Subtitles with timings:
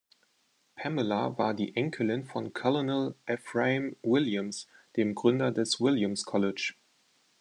[0.77, 6.73] Pamela war die Enkelin von Colonel Ephraim Williams, dem Gründer des Williams College.